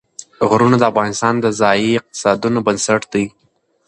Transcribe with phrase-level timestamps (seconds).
[0.49, 3.25] غرونه د افغانستان د ځایي اقتصادونو بنسټ دی.